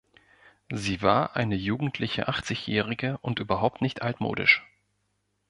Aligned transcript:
Sie 0.73 1.03
war 1.03 1.35
eine 1.35 1.53
jugendliche 1.53 2.27
Achtzigjährige 2.27 3.19
und 3.19 3.37
überhaupt 3.37 3.83
nicht 3.83 4.01
altmodisch. 4.01 4.65